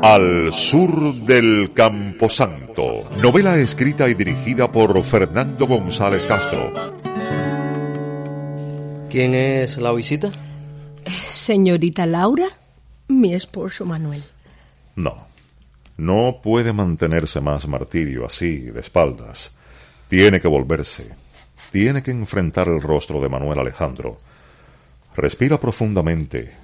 [0.00, 6.72] Al sur del Camposanto, novela escrita y dirigida por Fernando González Castro.
[9.10, 10.30] ¿Quién es la visita?
[11.28, 12.46] Señorita Laura,
[13.08, 14.24] mi esposo Manuel.
[14.96, 15.28] No,
[15.98, 19.52] no puede mantenerse más martirio así, de espaldas.
[20.08, 21.06] Tiene que volverse.
[21.70, 24.16] Tiene que enfrentar el rostro de Manuel Alejandro.
[25.14, 26.56] Respira profundamente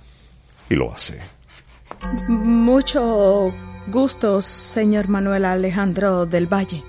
[0.71, 1.38] y lo hace.
[2.29, 3.53] Mucho
[3.87, 6.83] gusto, señor Manuel Alejandro del Valle.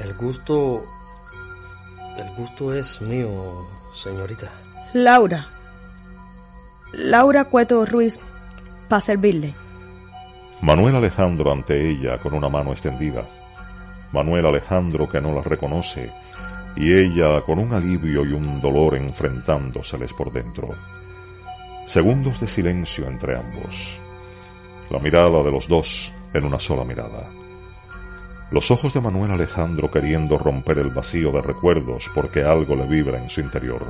[0.00, 0.84] El gusto...
[2.16, 4.50] El gusto es mío, señorita.
[4.92, 5.46] Laura.
[6.92, 8.20] Laura Cueto Ruiz,
[8.88, 9.54] para servirle.
[10.60, 13.26] Manuel Alejandro ante ella con una mano extendida.
[14.12, 16.12] Manuel Alejandro que no la reconoce
[16.76, 20.68] y ella con un alivio y un dolor enfrentándoseles por dentro.
[21.86, 24.00] Segundos de silencio entre ambos.
[24.88, 27.28] La mirada de los dos en una sola mirada.
[28.50, 33.20] Los ojos de Manuel Alejandro queriendo romper el vacío de recuerdos porque algo le vibra
[33.20, 33.84] en su interior.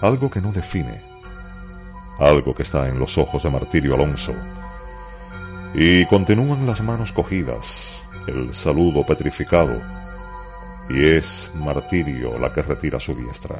[0.00, 1.00] Algo que no define.
[2.18, 4.34] Algo que está en los ojos de Martirio Alonso.
[5.74, 9.80] Y continúan las manos cogidas, el saludo petrificado,
[10.88, 13.56] y es Martirio la que retira su diestra.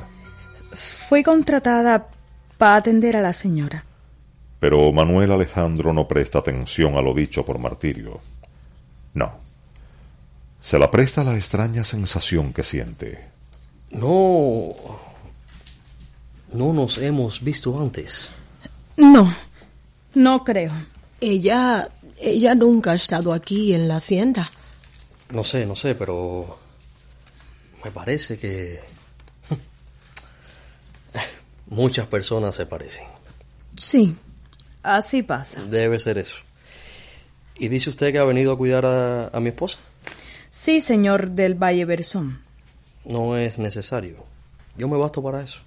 [1.08, 2.06] Fui contratada
[2.64, 3.84] para atender a la señora.
[4.58, 8.20] Pero Manuel Alejandro no presta atención a lo dicho por Martirio.
[9.12, 9.34] No.
[10.60, 13.22] Se la presta la extraña sensación que siente.
[13.90, 14.72] No...
[16.54, 18.32] No nos hemos visto antes.
[18.96, 19.30] No,
[20.14, 20.72] no creo.
[21.20, 24.50] Ella, ella nunca ha estado aquí en la hacienda.
[25.28, 26.58] No sé, no sé, pero
[27.84, 28.93] me parece que
[31.66, 33.04] muchas personas se parecen.
[33.76, 34.16] Sí,
[34.82, 35.62] así pasa.
[35.62, 36.36] Debe ser eso.
[37.58, 39.78] ¿Y dice usted que ha venido a cuidar a, a mi esposa?
[40.50, 42.40] Sí, señor del Valle Bersón.
[43.04, 44.24] No es necesario.
[44.76, 45.60] Yo me basto para eso.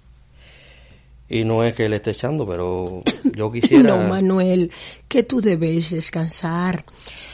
[1.29, 3.03] Y no es que le esté echando, pero
[3.35, 3.95] yo quisiera...
[3.95, 4.71] No, Manuel,
[5.07, 6.85] que tú debes descansar.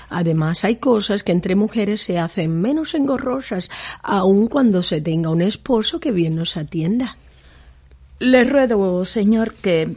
[0.09, 3.69] Además, hay cosas que entre mujeres se hacen menos engorrosas,
[4.01, 7.17] aun cuando se tenga un esposo que bien nos atienda.
[8.19, 9.89] Le ruego, señor, que,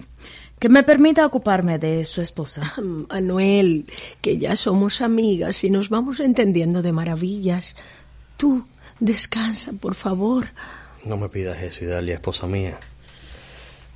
[0.59, 2.75] que me permita ocuparme de su esposa.
[3.09, 3.85] Manuel,
[4.21, 7.77] que ya somos amigas y nos vamos entendiendo de maravillas.
[8.37, 8.67] Tú,
[9.01, 10.47] descansa, por favor.
[11.05, 12.79] No me pidas eso, Idalia, esposa mía.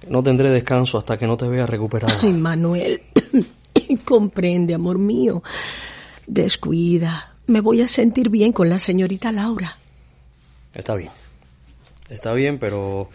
[0.08, 2.18] No tendré descanso hasta que no te vea recuperada.
[2.22, 3.02] Ay, Manuel,
[4.04, 5.42] comprende, amor mío.
[6.26, 7.34] Descuida.
[7.46, 9.78] Me voy a sentir bien con la señorita Laura.
[10.72, 11.10] Está bien.
[12.08, 13.10] Está bien, pero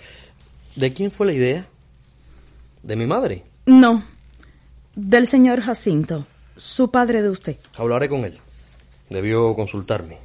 [0.75, 1.67] ¿de quién fue la idea?
[2.83, 3.43] ¿De mi madre?
[3.65, 4.03] No,
[4.95, 6.25] del señor Jacinto,
[6.55, 7.57] su padre de usted.
[7.75, 8.37] Hablaré con él.
[9.09, 10.17] Debió consultarme.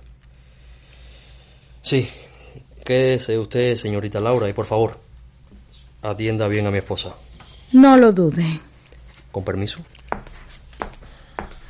[1.82, 2.08] Sí,
[2.84, 4.98] quédese usted, señorita Laura, y por favor,
[6.02, 7.14] atienda bien a mi esposa.
[7.72, 8.60] No lo dude.
[9.32, 9.80] Con permiso.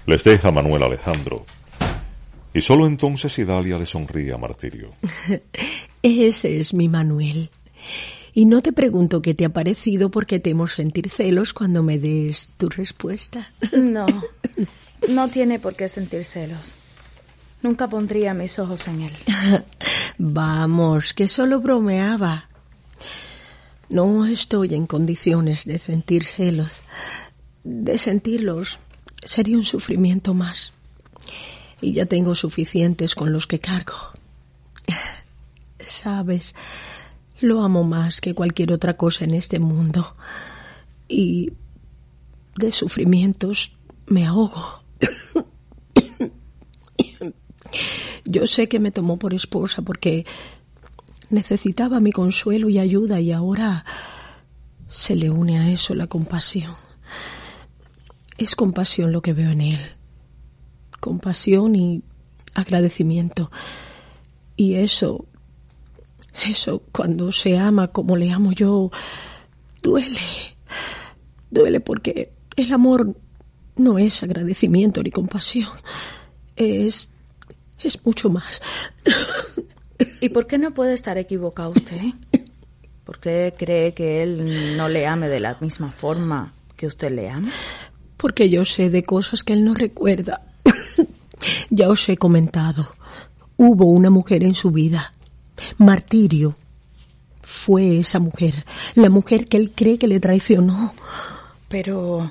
[0.07, 1.45] Les deja Manuel Alejandro.
[2.53, 4.91] Y solo entonces Idalia le sonríe a Martirio.
[6.03, 7.51] Ese es mi Manuel.
[8.33, 12.51] Y no te pregunto qué te ha parecido porque temo sentir celos cuando me des
[12.57, 13.51] tu respuesta.
[13.73, 14.07] No,
[15.09, 16.75] no tiene por qué sentir celos.
[17.63, 19.13] Nunca pondría mis ojos en él.
[20.19, 22.49] Vamos, que solo bromeaba.
[23.89, 26.85] No estoy en condiciones de sentir celos.
[27.65, 28.79] De sentirlos
[29.25, 30.73] sería un sufrimiento más.
[31.81, 33.97] Y ya tengo suficientes con los que cargo.
[35.81, 36.55] Sabes,
[37.41, 40.17] lo amo más que cualquier otra cosa en este mundo.
[41.09, 41.53] Y
[42.57, 44.83] de sufrimientos me ahogo.
[48.25, 50.27] Yo sé que me tomó por esposa porque
[51.31, 53.85] necesitaba mi consuelo y ayuda y ahora
[54.89, 56.75] se le une a eso la compasión.
[58.37, 59.81] Es compasión lo que veo en él.
[60.99, 62.03] Compasión y
[62.55, 63.51] agradecimiento.
[64.57, 65.27] Y eso,
[66.45, 68.91] eso cuando se ama como le amo yo,
[69.83, 70.19] duele.
[71.51, 73.17] Duele porque el amor
[73.77, 75.69] no es agradecimiento ni compasión.
[76.57, 77.11] Es,
[77.79, 78.63] es mucho más.
[80.21, 82.01] ¿Y por qué no puede estar equivocado usted?
[83.05, 87.29] ¿Por qué cree que él no le ame de la misma forma que usted le
[87.29, 87.51] ama?
[88.17, 90.43] Porque yo sé de cosas que él no recuerda.
[91.71, 92.95] ya os he comentado.
[93.57, 95.13] Hubo una mujer en su vida.
[95.79, 96.55] Martirio.
[97.43, 98.65] Fue esa mujer.
[98.95, 100.95] La mujer que él cree que le traicionó.
[101.69, 102.31] Pero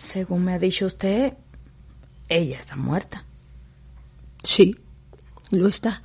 [0.00, 1.34] Según me ha dicho usted,
[2.28, 3.24] ella está muerta.
[4.42, 4.76] Sí,
[5.50, 6.02] lo está.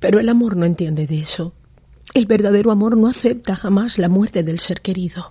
[0.00, 1.52] Pero el amor no entiende de eso.
[2.14, 5.30] El verdadero amor no acepta jamás la muerte del ser querido.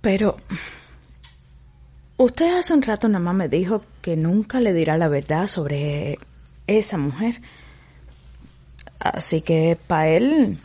[0.00, 0.36] Pero
[2.16, 6.18] usted hace un rato nada más me dijo que nunca le dirá la verdad sobre
[6.66, 7.42] esa mujer.
[9.08, 10.58] Así que para él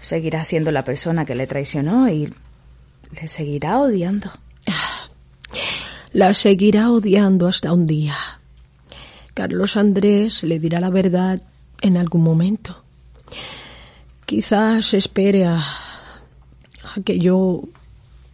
[0.00, 2.32] seguirá siendo la persona que le traicionó y
[3.12, 4.30] le seguirá odiando.
[6.12, 8.16] La seguirá odiando hasta un día.
[9.32, 11.40] Carlos Andrés le dirá la verdad
[11.82, 12.84] en algún momento.
[14.26, 17.62] Quizás espere a, a que yo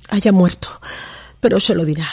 [0.09, 0.71] haya muerto,
[1.39, 2.09] pero se lo dirá.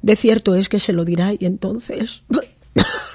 [0.00, 2.24] De cierto es que se lo dirá y entonces...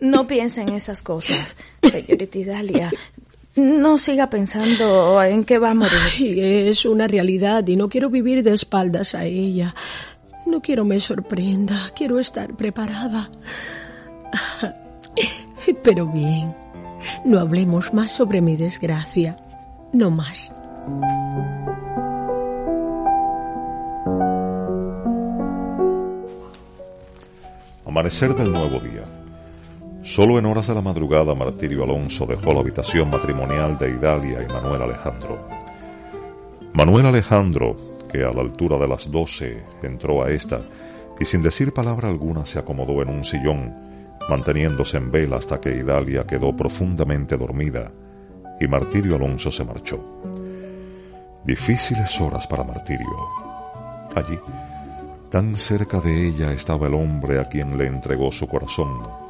[0.00, 2.92] No piense en esas cosas, señorita Idalia.
[3.54, 5.92] No siga pensando en que va a morir.
[6.14, 9.74] Ay, es una realidad y no quiero vivir de espaldas a ella.
[10.44, 13.30] No quiero me sorprenda, quiero estar preparada.
[15.82, 16.54] Pero bien,
[17.24, 19.38] no hablemos más sobre mi desgracia.
[19.92, 20.52] No más.
[27.86, 29.04] Amanecer del nuevo día.
[30.06, 34.52] Solo en horas de la madrugada Martirio Alonso dejó la habitación matrimonial de Idalia y
[34.52, 35.48] Manuel Alejandro.
[36.74, 37.74] Manuel Alejandro,
[38.12, 40.60] que a la altura de las doce entró a esta
[41.18, 43.74] y sin decir palabra alguna se acomodó en un sillón,
[44.30, 47.90] manteniéndose en vela hasta que Idalia quedó profundamente dormida
[48.60, 50.22] y Martirio Alonso se marchó.
[51.44, 53.28] Difíciles horas para Martirio.
[54.14, 54.38] Allí,
[55.32, 59.25] tan cerca de ella estaba el hombre a quien le entregó su corazón,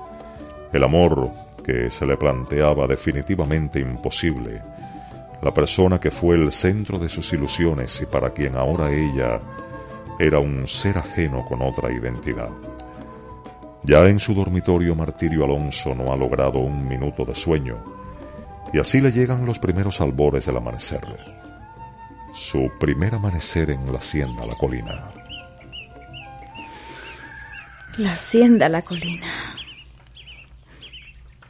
[0.73, 1.31] el amor
[1.65, 4.63] que se le planteaba definitivamente imposible,
[5.43, 9.41] la persona que fue el centro de sus ilusiones y para quien ahora ella
[10.19, 12.51] era un ser ajeno con otra identidad.
[13.83, 17.77] Ya en su dormitorio Martirio Alonso no ha logrado un minuto de sueño,
[18.73, 21.07] y así le llegan los primeros albores del amanecer.
[22.35, 25.11] Su primer amanecer en la hacienda La Colina.
[27.97, 29.27] La hacienda La Colina.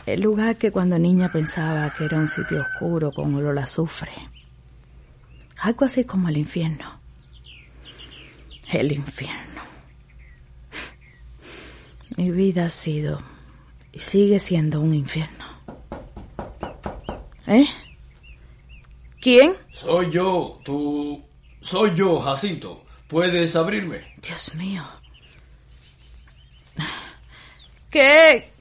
[0.06, 4.12] El lugar que cuando niña pensaba que era un sitio oscuro con olor a azufre.
[5.58, 7.00] Algo así como el infierno.
[8.70, 9.62] El infierno.
[12.16, 13.18] Mi vida ha sido
[13.92, 15.44] y sigue siendo un infierno.
[17.48, 17.66] ¿Eh?
[19.20, 19.54] ¿Quién?
[19.72, 21.24] Soy yo, tú...
[21.60, 22.84] Soy yo, Jacinto.
[23.08, 24.14] ¿Puedes abrirme?
[24.22, 24.84] Dios mío.
[27.90, 28.55] ¿Qué?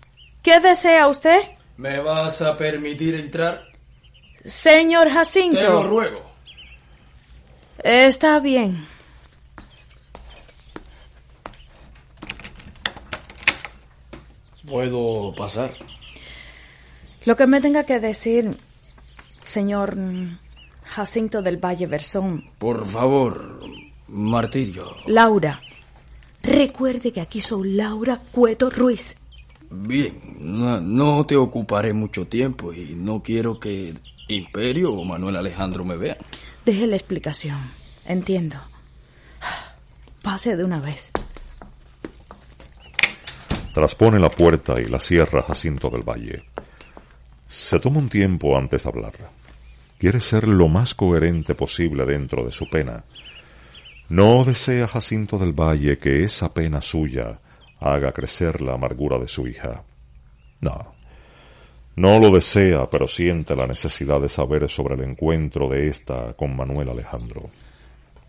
[0.45, 1.39] ¿Qué desea usted?
[1.75, 3.63] ¿Me vas a permitir entrar?
[4.45, 5.57] Señor Jacinto.
[5.57, 6.21] Te lo ruego.
[7.79, 8.85] Está bien.
[14.67, 15.73] ¿Puedo pasar?
[17.25, 18.55] Lo que me tenga que decir,
[19.45, 19.97] señor
[20.83, 22.51] Jacinto del Valle Versón.
[22.59, 23.61] Por favor,
[24.09, 24.95] Martirio.
[25.07, 25.59] Laura.
[26.43, 29.17] Recuerde que aquí soy Laura Cueto Ruiz.
[29.69, 33.93] Bien, no, no te ocuparé mucho tiempo y no quiero que
[34.27, 36.17] Imperio o Manuel Alejandro me vean.
[36.65, 37.59] Deje la explicación.
[38.05, 38.57] Entiendo.
[40.21, 41.11] Pase de una vez.
[43.73, 46.45] Traspone la puerta y la cierra Jacinto del Valle.
[47.47, 49.13] Se toma un tiempo antes de hablar.
[49.99, 53.03] Quiere ser lo más coherente posible dentro de su pena.
[54.09, 57.39] No desea Jacinto del Valle que esa pena suya
[57.79, 59.83] haga crecer la amargura de su hija.
[60.61, 60.95] No.
[61.95, 66.55] No lo desea, pero siente la necesidad de saber sobre el encuentro de ésta con
[66.55, 67.49] Manuel Alejandro.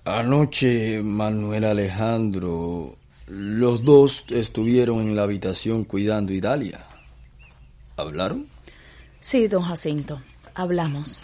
[0.04, 6.86] Anoche, Manuel Alejandro, los dos estuvieron en la habitación cuidando a Idalia.
[7.96, 8.46] ¿Hablaron?
[9.18, 10.22] Sí, don Jacinto,
[10.54, 11.18] hablamos.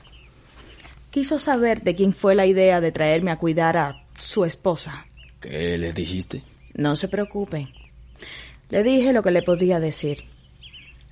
[1.11, 5.07] Quiso saber de quién fue la idea de traerme a cuidar a su esposa.
[5.41, 6.43] ¿Qué le dijiste?
[6.75, 7.69] No se preocupe.
[8.71, 10.25] Le dije lo que le podía decir,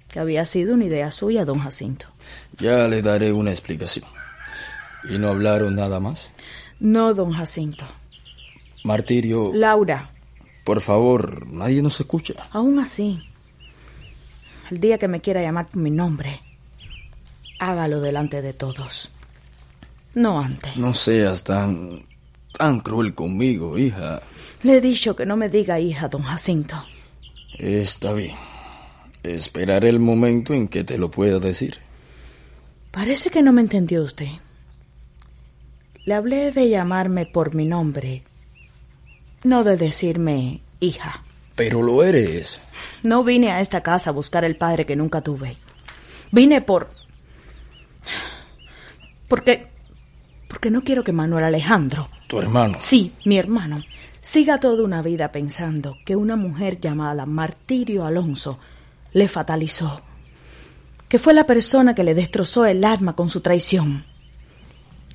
[0.09, 2.07] que había sido una idea suya, don Jacinto.
[2.59, 4.07] Ya le daré una explicación.
[5.09, 6.31] ¿Y no hablaron nada más?
[6.79, 7.87] No, don Jacinto.
[8.85, 10.11] Martirio, Laura,
[10.64, 12.35] por favor, nadie nos escucha.
[12.50, 13.23] aún así,
[14.71, 16.40] el día que me quiera llamar por mi nombre,
[17.59, 19.11] hágalo delante de todos.
[20.14, 20.76] No antes.
[20.76, 22.05] No seas tan...
[22.57, 24.23] tan cruel conmigo, hija.
[24.62, 26.76] Le he dicho que no me diga hija, don Jacinto.
[27.59, 28.37] Está bien.
[29.23, 31.78] Esperaré el momento en que te lo pueda decir.
[32.90, 34.28] Parece que no me entendió usted.
[36.04, 38.25] Le hablé de llamarme por mi nombre
[39.45, 41.23] no de decirme hija.
[41.57, 42.61] Pero lo eres.
[43.02, 45.57] No vine a esta casa a buscar el padre que nunca tuve.
[46.30, 46.90] Vine por...
[49.28, 49.69] Porque...
[50.49, 52.09] Porque no quiero que Manuel Alejandro...
[52.26, 52.78] Tu hermano.
[52.80, 53.83] Sí, mi hermano.
[54.21, 58.59] Siga toda una vida pensando que una mujer llamada Martirio Alonso
[59.12, 60.03] le fatalizó.
[61.09, 64.05] Que fue la persona que le destrozó el alma con su traición.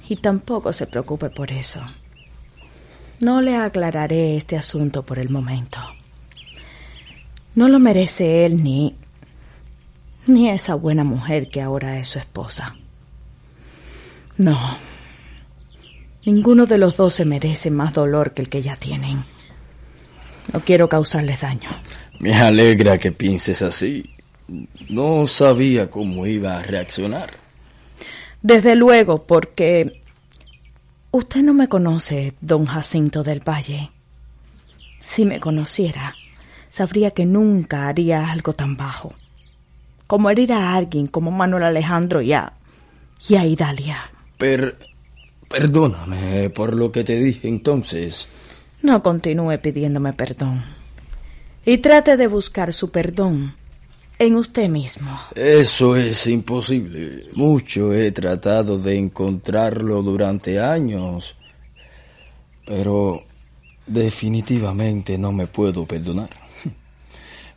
[0.09, 1.81] Y tampoco se preocupe por eso.
[3.19, 5.79] No le aclararé este asunto por el momento.
[7.53, 8.95] No lo merece él ni
[10.27, 12.75] ni esa buena mujer que ahora es su esposa.
[14.38, 14.57] No.
[16.25, 19.24] Ninguno de los dos se merece más dolor que el que ya tienen.
[20.51, 21.70] No quiero causarles daño.
[22.20, 24.10] Me alegra que pienses así.
[24.89, 27.32] No sabía cómo iba a reaccionar.
[28.41, 30.01] Desde luego, porque
[31.12, 33.91] usted no me conoce, don Jacinto del Valle.
[35.00, 36.15] Si me conociera,
[36.70, 39.13] sabría que nunca haría algo tan bajo
[40.08, 42.53] como herir a alguien como Manuel Alejandro y a,
[43.27, 43.98] y a Idalia.
[44.38, 44.77] Per,
[45.55, 48.27] perdóname por lo que te dije entonces.
[48.81, 50.65] No continúe pidiéndome perdón.
[51.65, 53.55] Y trate de buscar su perdón
[54.19, 55.17] en usted mismo.
[55.33, 57.27] Eso es imposible.
[57.35, 61.35] Mucho he tratado de encontrarlo durante años.
[62.65, 63.24] Pero
[63.88, 66.31] definitivamente no me puedo perdonar.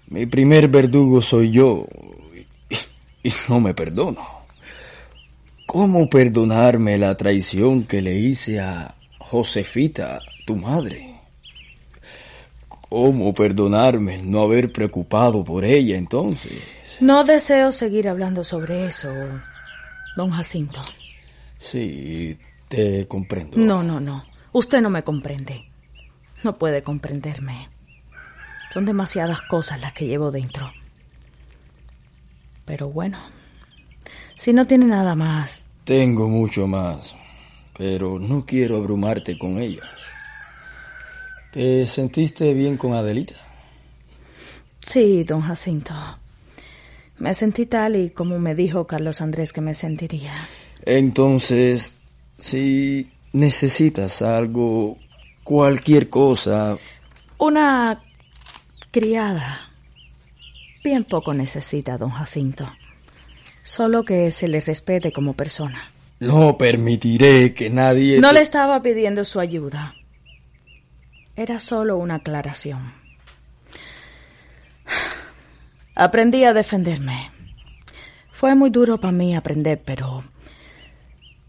[0.06, 1.84] Mi primer verdugo soy yo
[3.24, 4.37] y no me perdono.
[5.68, 11.20] ¿Cómo perdonarme la traición que le hice a Josefita, tu madre?
[12.88, 16.62] ¿Cómo perdonarme no haber preocupado por ella entonces?
[17.00, 19.12] No deseo seguir hablando sobre eso,
[20.16, 20.80] don Jacinto.
[21.58, 23.58] Sí, te comprendo.
[23.58, 24.24] No, no, no.
[24.52, 25.68] Usted no me comprende.
[26.44, 27.68] No puede comprenderme.
[28.72, 30.72] Son demasiadas cosas las que llevo dentro.
[32.64, 33.18] Pero bueno,
[34.38, 35.64] si no tiene nada más.
[35.82, 37.16] Tengo mucho más,
[37.76, 39.88] pero no quiero abrumarte con ellas.
[41.52, 43.34] ¿Te sentiste bien con Adelita?
[44.80, 45.92] Sí, don Jacinto.
[47.18, 50.34] Me sentí tal y como me dijo Carlos Andrés que me sentiría.
[50.84, 51.92] Entonces,
[52.38, 54.96] si necesitas algo,
[55.42, 56.78] cualquier cosa...
[57.38, 58.00] Una
[58.92, 59.68] criada
[60.84, 62.66] Bien poco necesita, don Jacinto.
[63.62, 65.92] Solo que se le respete como persona.
[66.20, 68.20] No permitiré que nadie...
[68.20, 69.94] No le estaba pidiendo su ayuda.
[71.36, 72.92] Era solo una aclaración.
[75.94, 77.30] Aprendí a defenderme.
[78.32, 80.24] Fue muy duro para mí aprender, pero...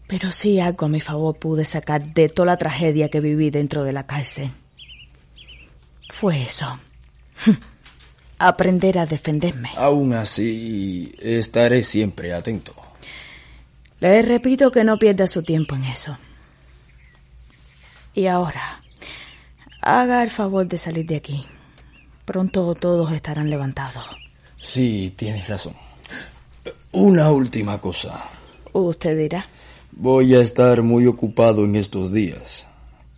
[0.06, 3.84] Pero sí algo a mi favor pude sacar de toda la tragedia que viví dentro
[3.84, 4.50] de la cárcel.
[6.08, 6.80] Fue eso.
[8.40, 9.70] Aprender a defenderme.
[9.76, 12.74] Aún así, estaré siempre atento.
[14.00, 16.16] Le repito que no pierda su tiempo en eso.
[18.14, 18.80] Y ahora,
[19.82, 21.46] haga el favor de salir de aquí.
[22.24, 24.04] Pronto todos estarán levantados.
[24.58, 25.74] Sí, tienes razón.
[26.92, 28.24] Una última cosa.
[28.72, 29.46] Usted dirá.
[29.92, 32.66] Voy a estar muy ocupado en estos días.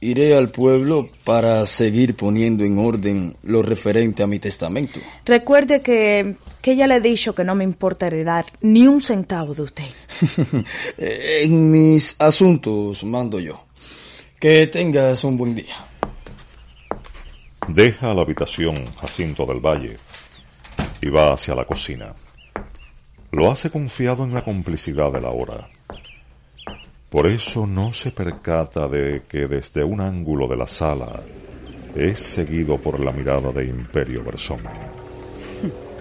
[0.04, 4.98] Iré al pueblo para seguir poniendo en orden lo referente a mi testamento.
[5.24, 9.54] Recuerde que, que ya le he dicho que no me importa heredar ni un centavo
[9.54, 9.84] de usted.
[10.98, 13.64] en mis asuntos mando yo.
[14.40, 15.76] Que tengas un buen día.
[17.68, 19.98] Deja la habitación Jacinto del Valle
[21.00, 22.12] y va hacia la cocina.
[23.30, 25.68] Lo hace confiado en la complicidad de la hora.
[27.12, 31.22] Por eso no se percata de que desde un ángulo de la sala
[31.94, 34.60] es seguido por la mirada de Imperio Bersón.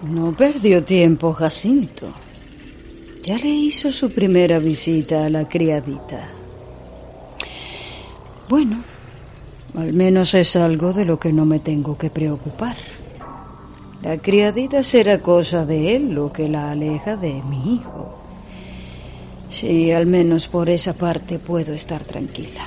[0.00, 2.06] No perdió tiempo Jacinto.
[3.24, 6.28] Ya le hizo su primera visita a la criadita.
[8.48, 8.80] Bueno,
[9.76, 12.76] al menos es algo de lo que no me tengo que preocupar.
[14.00, 18.17] La criadita será cosa de él lo que la aleja de mi hijo.
[19.50, 22.64] Sí, al menos por esa parte puedo estar tranquila.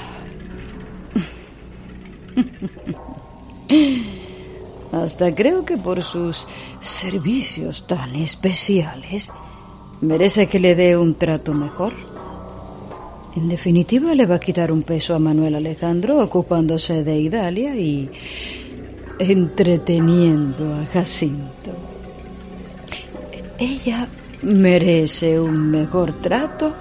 [4.91, 6.47] Hasta creo que por sus
[6.81, 9.31] servicios tan especiales
[10.01, 11.93] merece que le dé un trato mejor.
[13.35, 18.09] En definitiva, le va a quitar un peso a Manuel Alejandro ocupándose de Idalia y
[19.19, 21.71] entreteniendo a Jacinto.
[23.57, 24.07] Ella
[24.43, 26.74] merece un mejor trato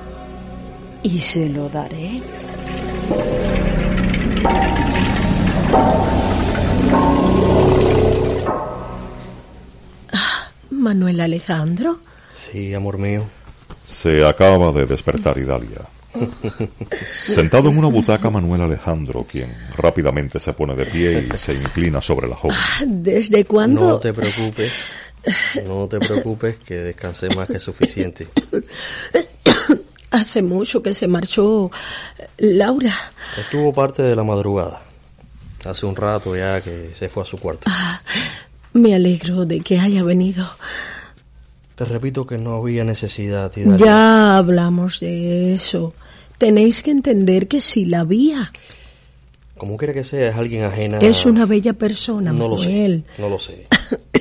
[1.03, 2.21] y se lo daré.
[10.13, 12.01] Ah, Manuel Alejandro.
[12.35, 13.25] Sí, amor mío.
[13.85, 15.81] Se acaba de despertar Idalia.
[17.07, 22.01] Sentado en una butaca, Manuel Alejandro, quien rápidamente se pone de pie y se inclina
[22.01, 22.57] sobre la joven.
[22.59, 23.89] Ah, ¿Desde cuándo?
[23.89, 24.73] No te preocupes.
[25.67, 28.29] No te preocupes, que descansé más que suficiente.
[30.11, 31.71] Hace mucho que se marchó
[32.39, 32.95] Laura.
[33.39, 34.83] Estuvo parte de la madrugada.
[35.65, 37.65] Hace un rato ya que se fue a su cuarto.
[37.67, 38.01] Ah,
[38.73, 40.47] me alegro de que haya venido.
[41.75, 43.53] Te repito que no había necesidad.
[43.79, 45.95] Ya hablamos de eso.
[46.39, 48.51] Tenéis que entender que sí la había.
[49.57, 50.99] Como quiera que sea, es alguien ajena.
[50.99, 53.05] Es una bella persona, no Manuel.
[53.07, 53.67] Lo sé, no lo sé.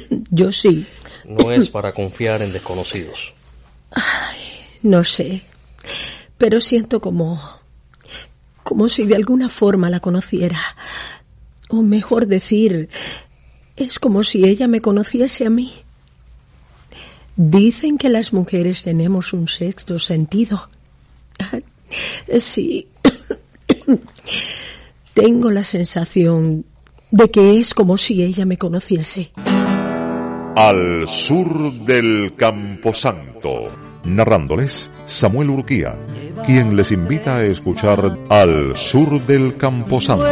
[0.30, 0.86] Yo sí.
[1.26, 3.34] No es para confiar en desconocidos.
[3.92, 4.38] Ay,
[4.84, 5.44] no sé.
[6.38, 7.42] Pero siento como.
[8.64, 10.60] como si de alguna forma la conociera.
[11.70, 12.90] O mejor decir,
[13.76, 15.72] es como si ella me conociese a mí.
[17.36, 20.70] Dicen que las mujeres tenemos un sexto sentido.
[22.38, 22.88] Sí.
[25.14, 26.66] Tengo la sensación
[27.12, 29.32] de que es como si ella me conociese.
[30.56, 33.70] Al sur del Camposanto.
[34.06, 35.96] Narrándoles Samuel Urquía,
[36.46, 40.26] quien les invita a escuchar Al sur del Camposanto.